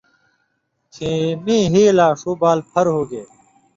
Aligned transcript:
کھیں 0.93 1.21
میں 1.43 1.63
”ہی 1.73 1.83
لا 1.97 2.07
ݜُو 2.19 2.31
بال 2.41 2.59
پھر“ 2.71 2.85
ہُوگے 2.93 3.23